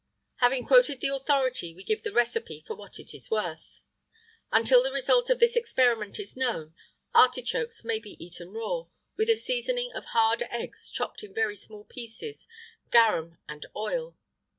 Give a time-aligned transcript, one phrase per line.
[0.37, 3.81] [IX 101] Having quoted the authority, we give the recipe for what it is worth.
[4.51, 6.73] Until the result of this experiment is known,
[7.13, 8.85] artichokes may be eaten raw,
[9.15, 12.47] with a seasoning of hard eggs chopped in very small pieces,
[12.89, 14.17] garum, and oil.